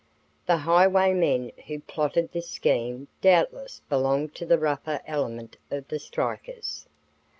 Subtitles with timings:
[0.47, 6.87] "The highwaymen who plotted this scheme doubtless belong to the rougher element of the strikers.